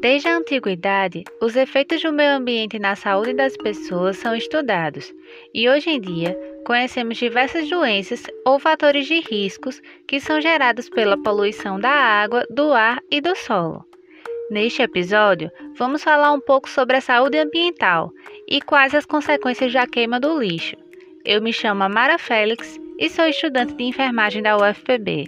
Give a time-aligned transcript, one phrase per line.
[0.00, 5.12] Desde a antiguidade, os efeitos do meio ambiente na saúde das pessoas são estudados,
[5.52, 6.34] e hoje em dia
[6.64, 12.72] conhecemos diversas doenças ou fatores de riscos que são gerados pela poluição da água, do
[12.72, 13.84] ar e do solo.
[14.50, 18.10] Neste episódio, vamos falar um pouco sobre a saúde ambiental
[18.48, 20.76] e quais as consequências da queima do lixo.
[21.26, 25.26] Eu me chamo Amara Félix e sou estudante de enfermagem da UFPB.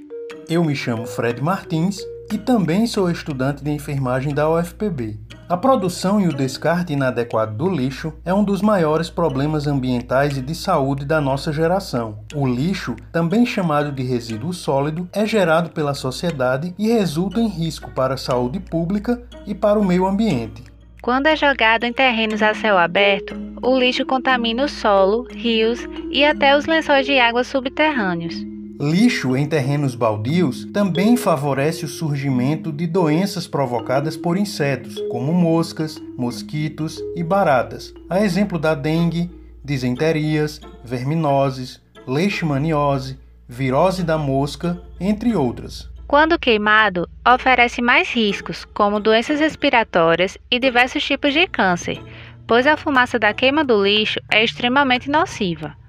[0.48, 2.00] Eu me chamo Fred Martins
[2.32, 5.20] e também sou estudante de enfermagem da UFPB.
[5.46, 10.40] A produção e o descarte inadequado do lixo é um dos maiores problemas ambientais e
[10.40, 12.20] de saúde da nossa geração.
[12.34, 17.90] O lixo, também chamado de resíduo sólido, é gerado pela sociedade e resulta em risco
[17.90, 20.64] para a saúde pública e para o meio ambiente.
[21.02, 26.24] Quando é jogado em terrenos a céu aberto, o lixo contamina o solo, rios e
[26.24, 28.51] até os lençóis de água subterrâneos.
[28.82, 36.02] Lixo em terrenos baldios também favorece o surgimento de doenças provocadas por insetos, como moscas,
[36.18, 39.30] mosquitos e baratas, a exemplo da dengue,
[39.64, 45.88] disenterias, verminoses, leishmaniose, virose da mosca, entre outras.
[46.08, 52.02] Quando queimado, oferece mais riscos, como doenças respiratórias e diversos tipos de câncer,
[52.48, 55.80] pois a fumaça da queima do lixo é extremamente nociva.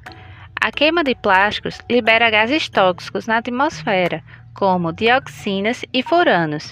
[0.63, 6.71] A queima de plásticos libera gases tóxicos na atmosfera, como dioxinas e furanos.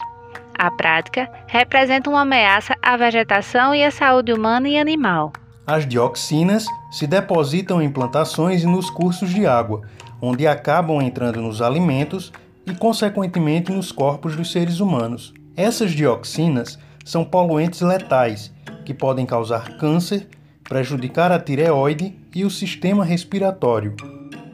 [0.58, 5.33] A prática representa uma ameaça à vegetação e à saúde humana e animal.
[5.67, 9.81] As dioxinas se depositam em plantações e nos cursos de água,
[10.22, 12.31] onde acabam entrando nos alimentos
[12.66, 15.33] e, consequentemente, nos corpos dos seres humanos.
[15.53, 18.53] Essas dioxinas são poluentes letais
[18.86, 20.30] que podem causar câncer
[20.64, 23.95] prejudicar a tireoide e o sistema respiratório.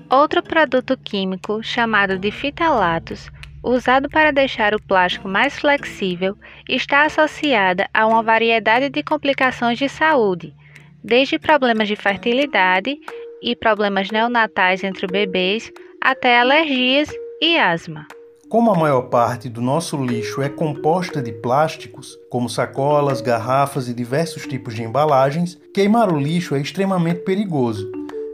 [0.10, 3.30] Outro produto químico, chamado de fitalatos,
[3.62, 9.90] usado para deixar o plástico mais flexível, está associada a uma variedade de complicações de
[9.90, 10.56] saúde,
[11.04, 12.98] desde problemas de fertilidade
[13.42, 15.72] e problemas neonatais entre bebês
[16.02, 17.10] até alergias
[17.42, 18.08] e asma.
[18.50, 23.94] Como a maior parte do nosso lixo é composta de plásticos, como sacolas, garrafas e
[23.94, 27.92] diversos tipos de embalagens, queimar o lixo é extremamente perigoso,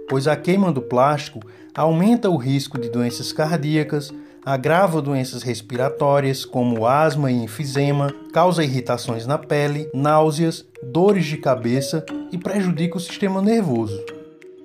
[0.08, 1.40] pois a queima do plástico
[1.74, 4.14] aumenta o risco de doenças cardíacas,
[4.46, 12.06] agrava doenças respiratórias como asma e enfisema, causa irritações na pele, náuseas, dores de cabeça
[12.32, 14.00] e prejudica o sistema nervoso.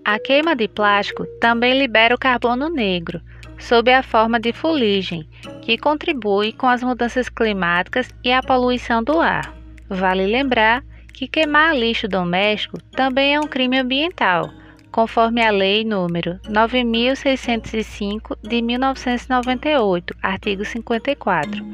[0.05, 3.21] A queima de plástico também libera o carbono negro,
[3.59, 5.29] sob a forma de fuligem,
[5.63, 9.55] que contribui com as mudanças climáticas e a poluição do ar.
[9.89, 10.83] Vale lembrar
[11.13, 14.51] que queimar lixo doméstico também é um crime ambiental,
[14.93, 21.65] conforme a Lei número 9605 de 1998, artigo 54.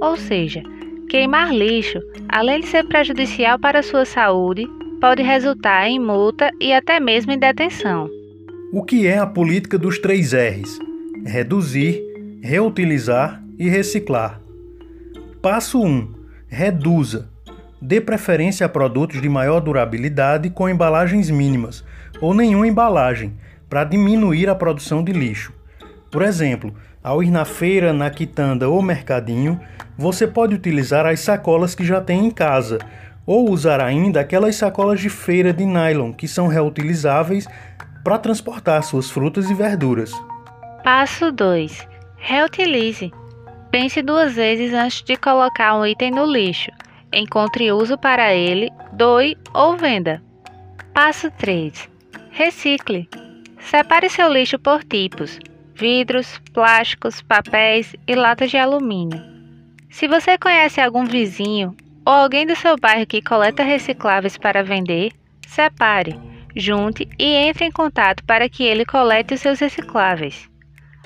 [0.00, 0.62] Ou seja,
[1.08, 4.66] queimar lixo, além de ser prejudicial para a sua saúde,
[5.00, 8.08] pode resultar em multa e até mesmo em detenção.
[8.72, 10.89] O que é a política dos três R's?
[11.24, 12.02] Reduzir,
[12.42, 14.40] reutilizar e reciclar.
[15.42, 16.14] Passo 1.
[16.48, 17.28] Reduza.
[17.80, 21.84] Dê preferência a produtos de maior durabilidade com embalagens mínimas
[22.20, 23.34] ou nenhuma embalagem,
[23.68, 25.52] para diminuir a produção de lixo.
[26.10, 29.60] Por exemplo, ao ir na feira, na quitanda ou mercadinho,
[29.96, 32.78] você pode utilizar as sacolas que já tem em casa,
[33.24, 37.46] ou usar ainda aquelas sacolas de feira de nylon que são reutilizáveis
[38.02, 40.12] para transportar suas frutas e verduras.
[40.82, 41.86] Passo 2.
[42.16, 43.12] Reutilize.
[43.70, 46.70] Pense duas vezes antes de colocar um item no lixo.
[47.12, 50.22] Encontre uso para ele, doe ou venda.
[50.94, 51.86] Passo 3.
[52.30, 53.06] Recicle.
[53.58, 55.38] Separe seu lixo por tipos:
[55.74, 59.22] vidros, plásticos, papéis e latas de alumínio.
[59.90, 61.76] Se você conhece algum vizinho
[62.06, 65.12] ou alguém do seu bairro que coleta recicláveis para vender,
[65.46, 66.18] separe,
[66.56, 70.49] junte e entre em contato para que ele colete os seus recicláveis.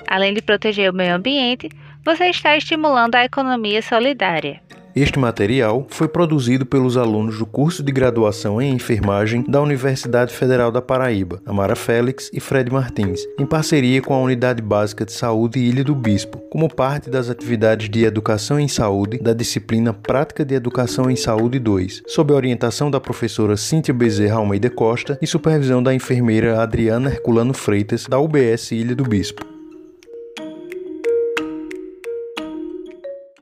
[0.07, 1.69] Além de proteger o meio ambiente,
[2.03, 4.61] você está estimulando a economia solidária.
[4.95, 10.71] Este material foi produzido pelos alunos do curso de graduação em enfermagem da Universidade Federal
[10.71, 15.59] da Paraíba, Amara Félix e Fred Martins, em parceria com a Unidade Básica de Saúde
[15.59, 20.55] Ilha do Bispo, como parte das atividades de Educação em Saúde da disciplina Prática de
[20.55, 25.83] Educação em Saúde 2, sob a orientação da professora Cíntia Bezerra Almeida Costa e supervisão
[25.83, 29.54] da enfermeira Adriana Herculano Freitas, da UBS Ilha do Bispo.